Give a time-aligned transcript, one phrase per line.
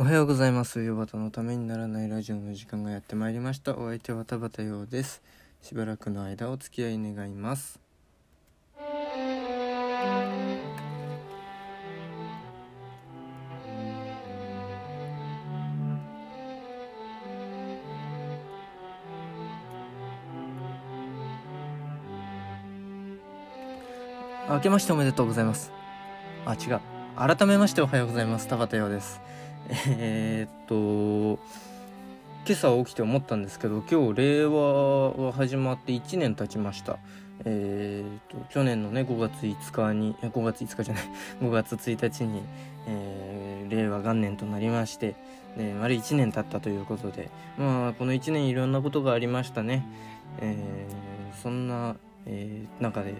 [0.00, 0.82] おはようございます。
[0.82, 3.76] ヨバタのためにならないラジオの時間がやってまいりました。
[3.76, 5.20] お相手は田畑陽です。
[5.60, 7.78] しばらくの間お付き合い願います。
[24.48, 25.70] 明けましておめでとうございます。
[26.46, 26.80] あ、違う。
[27.16, 28.48] 改めましておはようございます。
[28.48, 29.20] 田畑陽です。
[29.68, 31.40] えーっと、
[32.46, 36.98] 今朝起きて思ったんですけど、今日令和は始まって1年経ちました。
[37.44, 41.04] えーっと、去年のね、5月5日に、5月5日じゃない、
[41.40, 42.42] 5月1日に、
[42.86, 45.14] えー令和元年となりまして、
[45.56, 49.86] ね、丸1年経ったということで、まあ、この1年いろんなことがありましたね。
[50.40, 51.94] えーそんな、
[52.26, 53.14] えー中で、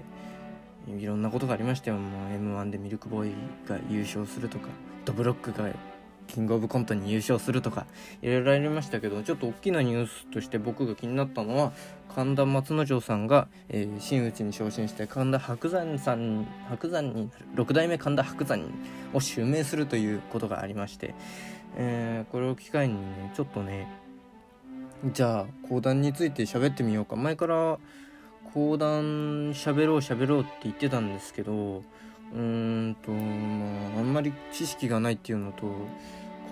[0.88, 1.98] いろんなことがありましたよ。
[1.98, 3.32] もう M1 でミルクボーイ
[3.68, 4.68] が優勝するとか、
[5.04, 5.68] ドブロックが
[6.30, 7.86] キングオブコントに優勝するとか、
[8.22, 11.72] いろいろありましたけど、ちょっと大きなニュースとして僕が気になったのは、
[12.14, 18.64] 神田松之丞さんが、えー真打ちに昇進して神田伯山さん、伯山になる、六代目神田伯山
[19.12, 21.14] を襲名するということがありまして、
[21.76, 23.88] えーこれを機会にね、ちょっとね、
[25.12, 27.16] じゃあ講談について喋ってみようか。
[27.16, 27.78] 前から
[28.52, 31.82] 講談喋ろう喋ろうって言ってたんですけど
[32.34, 32.40] うー
[32.90, 35.66] んとまああんまり知識がないっていうのと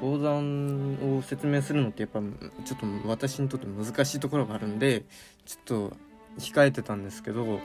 [0.01, 2.21] 講談を説明するのってやっぱ
[2.65, 5.05] ちょっと私にとって難しいところがあるんで
[5.45, 5.97] ちょっと
[6.39, 7.61] 控えてたんですけど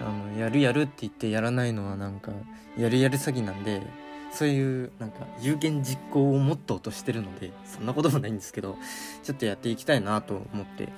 [0.00, 2.32] あのやるやるって言ってやらないのはなんか
[2.76, 3.82] やるやる詐欺なんで
[4.32, 8.76] そういうなんか有言実行をモットーとしてるのでそんなこともないんですけど
[9.22, 10.88] ちょっとやっていきたいなと思って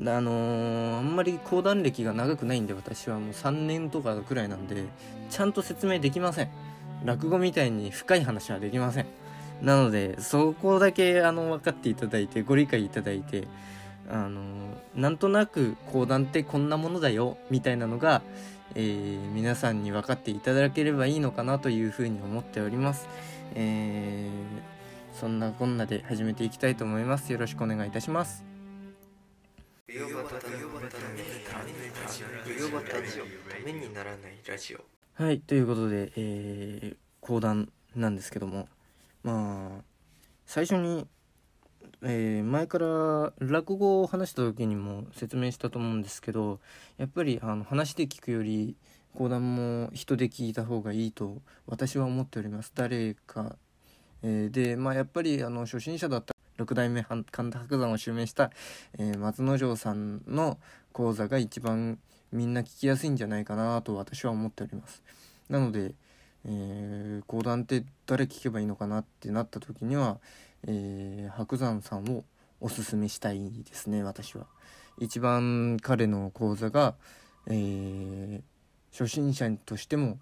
[0.00, 4.84] あのーあんまり講談歴が長くないんで私はもう3年とかくらいなんで
[5.30, 6.50] ちゃんと説明できません。
[7.04, 9.06] 落語みたいに深い話はできません。
[9.62, 13.48] なのでそこだけあの分かっていただいてご理解いただいて
[14.10, 18.22] あのーなんとなく講談ってこんなものだよみたいなのが、
[18.74, 23.08] えー皆さんに分かっていただければいいのかなというふうに思っております、
[23.54, 24.76] えー
[25.18, 27.32] そんなこんなで始めていきたいと思います。
[27.32, 28.55] よろしくお願いいたします。
[29.88, 30.48] ウヨバタのた
[33.64, 34.80] めにならないラジオ。
[35.14, 38.68] はいということで、えー講談なんですけども。
[39.22, 39.84] まあ
[40.44, 41.06] 最初に、
[42.02, 46.58] えー前から落語を話した時にも説明したと思うんですけど
[46.98, 48.74] やっぱりあの話で聞くより
[49.14, 52.72] 講談も人で聞いた方がいいと私は思っております。
[52.74, 53.54] 誰か、
[54.24, 58.50] えーでまあやっぱりあの初心者だった六代目神田伯山を襲名した、
[58.98, 60.58] えー松之丞さんの
[60.92, 61.98] 講座が一番
[62.32, 65.02] みんな聞きやすいんじゃないかなと私は思っております。
[65.48, 65.94] なので、
[66.46, 70.18] えー講談って誰聞けばいいのかなってなった時には、
[70.66, 72.24] えー白山さんを
[72.60, 74.46] おすすめしたいですね私は。
[74.98, 76.94] 一番彼の講座が、
[77.48, 78.42] えー
[78.92, 80.18] 初心者としても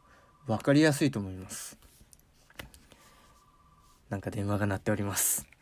[0.48, 1.78] 分かりやすいと思います。
[4.10, 5.53] なんか電話が鳴っております。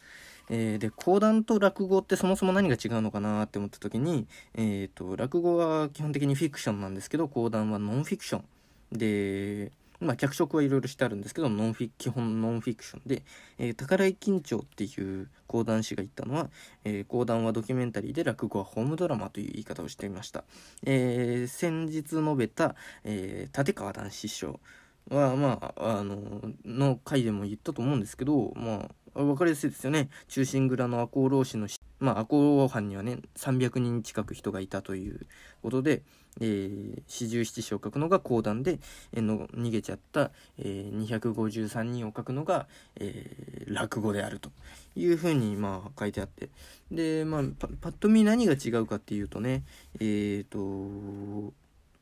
[0.54, 8.44] えーで講談と落語ってそもそも何が違うのかなって思った時に、えー、と落語は基本的にフィクションなんですけど講談はノンフィクション。
[8.92, 13.22] で、まあ、脚色はいろいろしてあるんですけどノンフィ基本ノンフィクションで、
[13.58, 16.50] えー宝井金長っていう講談師が言ったのは、
[16.84, 20.44] えー講談はドキュメンタリーで落語はホームドラマという言い方をしていました、
[20.84, 22.74] えー先日述べた、
[23.04, 24.60] え立川談志師匠
[25.08, 30.08] はまああのの回でも言ったと思うんですけどまあ分かりやすいですよね。
[30.28, 31.68] 忠臣蔵の赤穂浪士の
[32.00, 35.20] まあ赤穂藩にはね300人近く人がいたという
[35.62, 36.02] ことで、
[36.40, 38.78] えー四十七士を書くのが講談で、
[39.12, 44.50] えの逃げちゃった、えー253人を書くのが、えー落語であると
[44.96, 46.48] いうふうにまあ書いてあって。
[46.90, 49.62] でまあパパッと見何が違うかっていうとね
[50.00, 50.58] えっ、と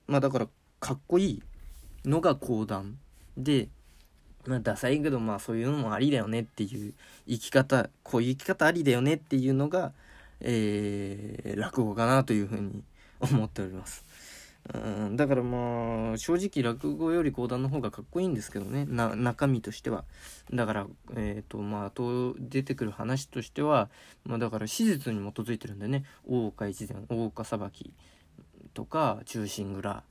[0.07, 0.49] まあだから
[0.81, 1.43] かっこいい
[2.05, 2.99] のが講談
[3.37, 3.69] で
[4.47, 6.95] まあダサいけどまあそういうのもありだよねっていう
[7.29, 9.93] 生き方こういう生き方ありだよねっていうのが、
[10.41, 12.83] えー落語かなというふうに
[13.21, 14.05] 思っております。
[14.75, 18.85] うんだからまあ正直落語より講談の方がかっこいいんですけどね。
[18.87, 20.05] な中身としては。
[20.53, 20.87] だから
[21.17, 23.89] えっ、とまあと出てくる話としては
[24.25, 26.05] まあだから史実に基づいてるんでね。
[26.27, 27.93] 大岡越前大岡裁き
[28.75, 30.03] とか忠臣蔵、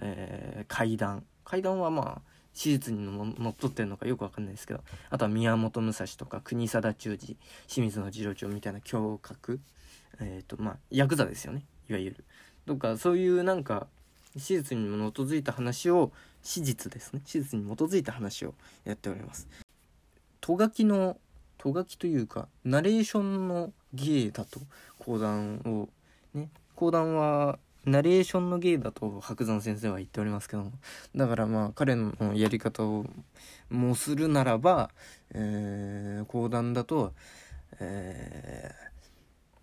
[0.00, 4.80] えー怪談怪談はまあ史実にののっとってるのかよくわかんないですけど
[5.10, 7.36] あとは宮本武蔵とか国定忠治
[7.66, 9.60] 清水の次郎長みたいな侠客
[10.20, 11.64] えっ、とまあヤクザですよね。
[11.88, 12.24] いわゆる。
[12.66, 13.86] とかそういうなんか
[14.36, 16.12] 史実にも基づいた話を
[16.42, 17.20] 史実ですね。
[17.24, 18.54] 史実に基づいた話を
[18.84, 19.48] やっております。
[20.40, 21.16] とがきの
[21.58, 24.60] とがきというかナレーションの芸だと
[24.98, 25.88] 講談を
[26.36, 26.48] ね。
[26.74, 30.72] 講談はナレーションの芸だと白山先生は言っておりますけども
[31.14, 33.06] だからまあ彼のやり方を
[33.70, 34.90] もするならば、
[35.32, 37.12] えー、講談だと、
[37.80, 38.72] え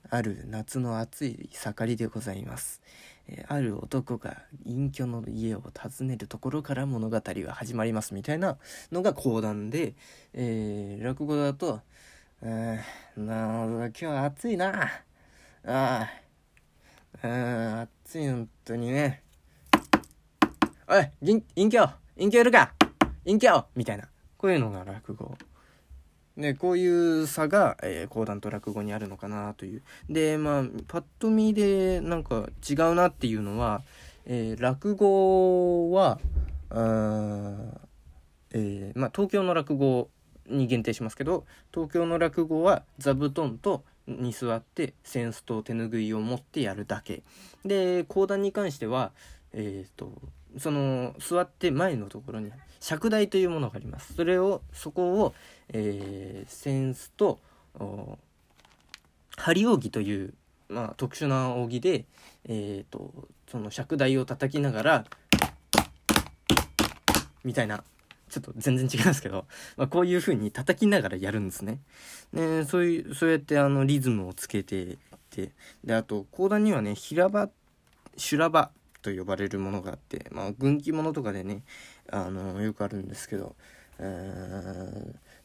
[0.06, 2.82] ー、ある夏の暑い盛りでございます。
[3.28, 8.58] えある男が隠居の家を訪ねるところから物語は始まりますみたいな
[8.92, 9.94] のが講談で、
[10.34, 11.82] えー、落語だと
[12.44, 14.90] 「えー、な今日暑いな
[15.64, 16.10] あ
[17.22, 19.24] あ暑い本当にね
[20.86, 22.74] おい隠隠居隠居いるか？
[23.24, 25.38] 隠居!」みたいなこういうのが落語
[26.36, 29.84] ね、こういう差が、えー、講談と落語にあるのかなという。
[30.10, 33.82] で、まあ、パッと見でなんか違うなっていうのは、
[34.26, 36.20] えー、落語は、
[36.70, 37.56] あ
[38.52, 40.10] えー、まあ、東京の落語
[40.50, 43.84] に限定しますけど、東京の落語は座布団と
[44.20, 47.24] に座って扇子と手ぬぐいを持ってやるだけ。
[47.66, 49.12] で、講談に関しては、
[49.54, 50.14] えっ、と、
[50.58, 55.34] その座って前のところに尺台というものがありますそれをそこを、
[55.70, 57.40] えー、扇子と
[59.38, 60.34] 針扇という、
[60.68, 62.06] まあ、特殊な扇で、
[62.46, 65.06] えーと、その尺台を叩きながら
[67.44, 67.84] みたいな
[68.32, 69.46] ちょっと全然違うんですけど、
[69.78, 71.82] まあ、こういう風に叩きながらやるんですね。
[72.34, 74.98] でそういうそうやってあのリズムをつけてっ
[75.30, 75.52] て
[75.84, 77.50] であと講談にはね平場
[78.18, 81.64] 修羅場と呼ばれるものがあって、まあ、軍記物とかでね、
[82.10, 83.56] あの、よくあるんですけど、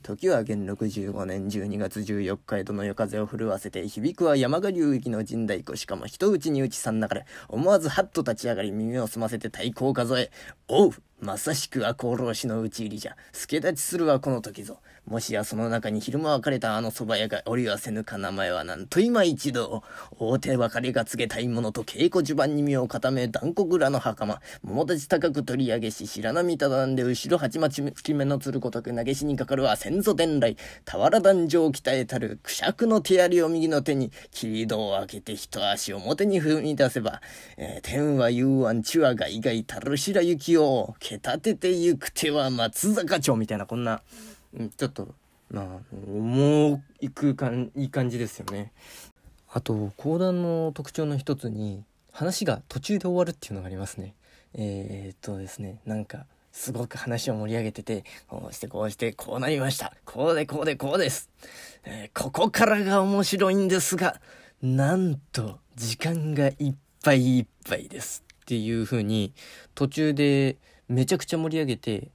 [0.06, 5.74] 時は元禄15年12月14日江戸の夜風を震わせて響くは山賀流域の神代湖。
[5.74, 7.26] しかも一打ちに打ち三流れ。
[7.48, 10.30] 思わずハッと立ち上がり耳を澄ませて太鼓を数え
[10.70, 13.16] 「おうまさしくは功労師の討ち入りじゃ。
[13.32, 14.78] 助立ちするはこの時ぞ。
[15.06, 19.84] もしやその中に昼間別れたあの蕎麦屋がおりはせぬか名前はなんと今一度、
[20.18, 37.22] 大手別れが告げたいものと稽古序盤に身を固め、断固蔵の袴、桃立ち高く取り上げし、白波ただんで後ろ八町吹目のつることく投げしにかかるは先祖伝来、俵壇上を鍛えたる、くしゃくの手槍を右の手に、切戸を開けて一足表に踏み出せば、
[37.56, 44.02] えー、天は雄安地は外外たる白雪を、けたててゆく手は松坂町みたいなこんな、
[44.76, 45.14] ちょっと、
[45.50, 45.66] まあ、
[46.06, 48.72] 重い空間、いい感じですよね。
[49.52, 54.14] あと、講談の特徴の一つに、話が途中で終わるっていうのがありますね。
[54.54, 59.92] えー、っとですね、なんか、すごく話を盛り上げてて、こうしてこうしてこうなりました。
[60.06, 61.28] こうでこうでこうです。
[61.84, 64.20] えー、ここからが面白いんですが、
[64.62, 69.34] なんと時間がいっぱいいっぱいですっていう風に
[69.74, 70.56] 途中で
[70.88, 72.08] めちゃくちゃ盛り上げて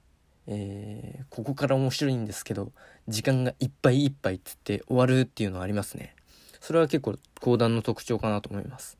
[0.46, 2.72] えー、ここから面白いんですけど
[3.08, 6.14] 時間がいっぱいいっぱいっつって終わるっていうのはありますね。
[6.60, 8.98] それは結構講談の特徴かなと思います。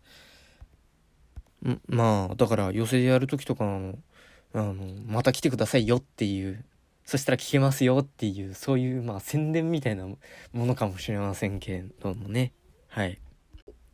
[1.65, 3.99] んまあだから寄席でやる時とかの
[4.55, 4.75] あの
[5.07, 6.65] また来てくださいよっていう
[7.05, 10.17] そしたら聞けますよっていうそういうまあ宣伝みたいなも
[10.53, 12.53] のかもしれませんけれどもね。
[12.89, 13.19] はい。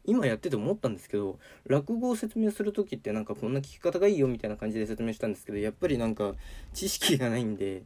[0.09, 6.33] 今やってて思ったんですけど落語を説明する時ってなんかこんな聞き方がいいよみたいな感じで説明したんですけどやっぱりなんか
[6.73, 7.83] 知識がないんで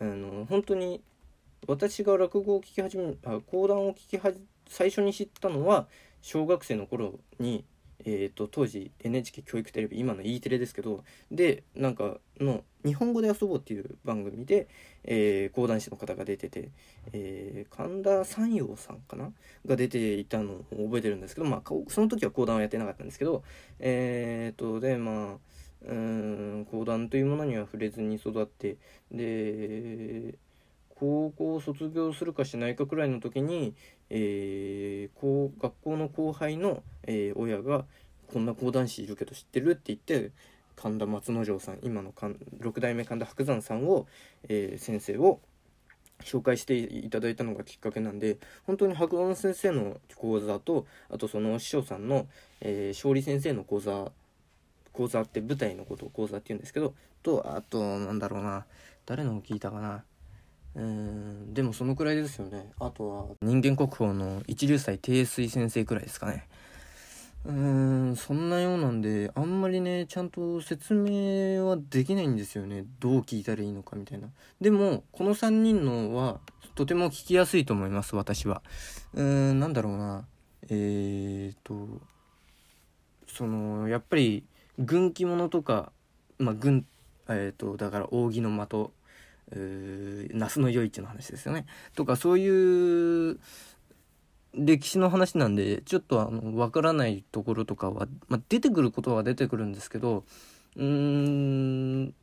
[0.00, 1.02] あの本当に
[1.66, 4.30] 私が落語を聞き始めあ講談を聞きは
[4.68, 5.88] 最初に知ったのは
[6.22, 7.64] 小学生の頃に
[8.04, 14.68] えーと、当時 NHK 教育テレビ今の E テレですけどでなんかの「日本語で遊ぼう」っていう番組で、
[15.04, 16.70] えー、講談師の方が出てて、
[17.12, 19.32] えー、神田山陽さんかな？
[19.66, 23.42] が出ていたのを覚えてるんですけど、まあ、その時は講談をやってなかったんですけど
[23.78, 25.54] えっ、ー、とでまあ
[25.86, 28.76] うん講談というものには触れずに育って
[29.10, 30.34] で
[30.94, 33.74] 高校を卒業するかしないかくらいの時に、
[34.10, 37.84] えー、学校の後輩の、えー、親が
[38.32, 40.30] 「こんな講談師いるけど知ってる?」って言って
[40.76, 42.12] 神田松之丞さん今の
[42.58, 44.06] 六代目神田伯山さんを、
[44.48, 45.40] えー、先生を
[46.20, 52.26] 紹介していただいたのがきっかけなんで本当に白山先生の講座とあとその師匠さんの、
[52.60, 54.12] えー、勝利先生の講座
[54.92, 58.64] 講座って舞台のことを講座って言うんですけどとあとなんだろうな
[59.06, 60.04] 誰のを聞いたかな
[60.76, 62.72] うんでもそのくらいですよね。
[62.80, 66.48] あとは人間国宝の一流祭定水先生くらいですかね。
[67.44, 67.52] うー
[68.12, 72.84] んそんなようなんであんまりねちゃんと説明はできないんですよね。
[72.98, 74.28] どう聞いたらいいのかみたいな。
[74.60, 76.40] でもこの3人のは
[76.74, 78.62] とても聞きやすいと思います私は。
[79.12, 80.26] うーんなんだろうな。
[80.70, 82.00] えーと
[83.28, 84.44] そのやっぱり
[84.78, 85.92] 軍記物とか
[86.38, 86.86] まあ軍
[87.28, 88.90] えーとだから扇の的、
[89.54, 91.66] 那須の余市の話ですよね。
[91.94, 93.38] とかそういう
[94.54, 100.24] 歴史の話なんでちょっとあの分からないところとかは、まあ、出てくることは出てくるんですけど
[100.76, 102.14] うーん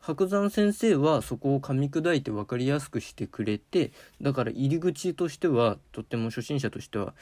[0.00, 7.14] 白山先生はそこを噛み砕いて分かりやすくしてくれてだから入り口としてはとっても初心者としては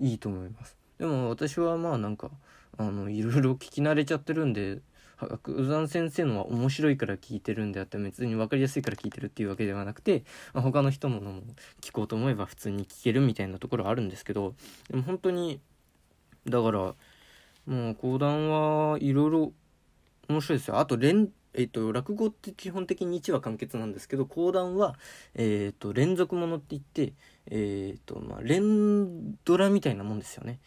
[0.00, 0.76] いいと思います。
[0.98, 2.30] でも私はまあなんか
[2.78, 4.78] あのいろいろ聞き慣れちゃってるんで
[5.16, 11.42] 白山先生のは面白いから聞いてるんであって別に分かりやすいから聞いてるっていうわけではなくて、まあ、他の人のも
[11.80, 14.54] 聞こうと思えば普通に聞けるみたいなところはあるんですけど
[14.90, 15.60] でも本当に
[16.46, 16.78] だから
[17.66, 19.52] もう講談はいろいろ
[20.28, 24.94] 面白いですよあと連えっと、落語って基本的に1話完結なんですけど講談は、
[25.34, 27.14] えっと、連続ものって言って、
[27.50, 30.60] えっとまあ、連ドラみたいなもんですよね。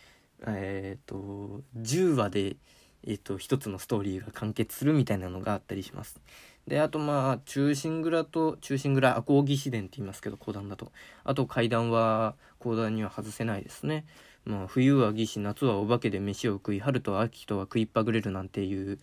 [0.47, 2.57] えっと10話で、
[3.05, 6.19] えっと、一つのストーリーが完結するみたいなのがあったりします。
[6.67, 10.91] であとまあ中心蔵と中心蔵赤荻秘伝って言いますけど講談だと
[11.23, 14.05] あと階段は講談には外せないですね。
[14.45, 18.99] まあ、冬は義士夏はお化けで飯を食い春と秋とは食いっぱぐれるなんていう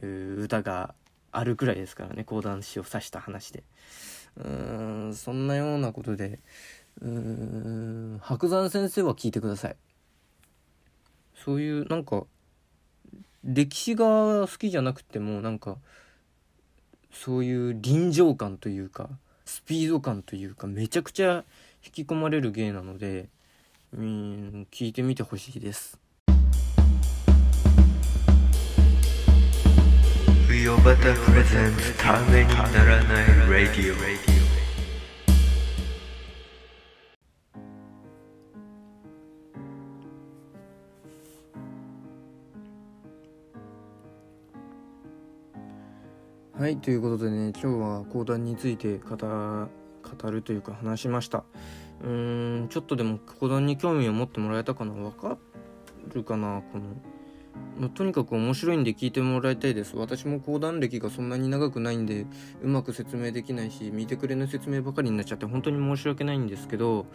[0.00, 0.94] 歌が
[1.30, 3.62] あるくらいですからね講談師を指した話で
[4.36, 6.40] うーんそんなようなことで
[7.00, 7.08] うー
[8.16, 9.76] ん白山先生は聞いてください
[11.34, 12.24] そういうなんか
[13.44, 15.76] 歴史が好きじゃなくてもなんか
[17.12, 19.08] そういう臨場感というか
[19.44, 21.44] スピード感というかめちゃくちゃ
[21.84, 23.28] 引き込まれる芸なので
[23.92, 25.98] うん聞いてみてほしいです。
[30.62, 34.41] ヨバタプレゼンツためにならないラディオ
[46.62, 49.16] はいということでね今日は講談について語
[50.30, 51.42] るというか話しました。
[52.04, 54.92] うーんちょっとでも講談に興味を持ってもらえたかな？
[54.92, 55.38] わか
[56.14, 56.62] るかな？
[56.72, 56.84] この
[57.80, 59.96] ま、とにかく面白いんで聞いてもらいたいです。
[59.96, 62.26] 私も講談歴がそんなに長くないんで
[62.62, 67.06] うまく説明できないし見てくれの説明ばかりになっちゃって本当に申し訳ないんですけど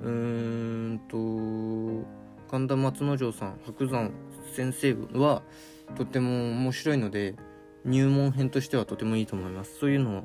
[0.00, 0.08] うー
[0.94, 2.08] んと
[2.50, 4.10] 神田松之丞さん白山
[4.54, 5.42] 先生は
[5.98, 7.34] とっても面白いので
[7.86, 10.24] 入門編としてはとてもいいと思いますそういうのを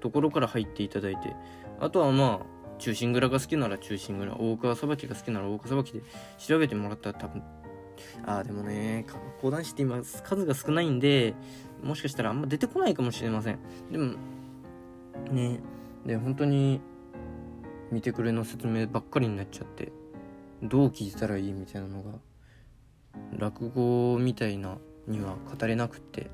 [0.00, 1.36] ところから入っていただいて
[1.78, 6.02] あとはまあ中心蔵が好きなら中心蔵大川さばきが好きなら大川さばきで
[6.38, 7.42] 調べてもらったら多分
[8.24, 9.06] ああ、でもね、
[9.40, 11.34] 講談師って今数が少ないんで、
[11.82, 13.58] もしかしたらあんま出てこないかもしれません。
[13.90, 14.14] でも、
[15.30, 15.60] ね、
[16.06, 16.80] で、本当に
[17.90, 19.92] 見てくれの説明ばっかりになっちゃって、
[20.62, 22.12] どう聞いたらいいみたいなのが、
[23.36, 26.30] 落語みたいなには語れなくって、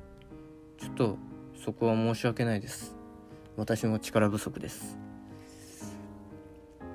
[0.79, 1.17] ちょっと
[1.63, 2.95] そこは申し訳ないです。
[3.57, 4.97] 私も力不足です。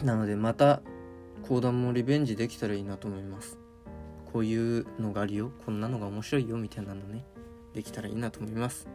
[0.03, 0.83] なのでまた
[1.49, 3.59] 講談もリベンジできたらいいなと思います。
[4.35, 7.25] こういうのがあるよこんなのが面白いよみたいなのね
[7.73, 8.89] できたらいいなと思います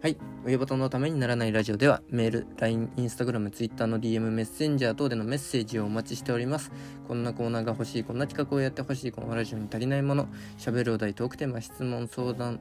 [0.00, 0.16] はい。
[0.46, 6.70] 親バトのためにならないラジオでは、メール、LINE、Instagram、Twitter の DM、メッセンジャー等でのメッセージをお待ちしております。
[7.08, 12.60] こんなコーナーが欲しい、こんな企画をやってほしい、このラジオに足りないもの、喋るお題、トークテーマ、質問、相談、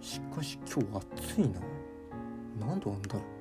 [0.00, 1.60] しかし今日暑いな。
[2.58, 3.39] 何度なんだろう。